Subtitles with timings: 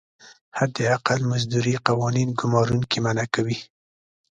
[0.59, 3.57] حداقل مزدوري قوانین ګمارونکي منعه کوي.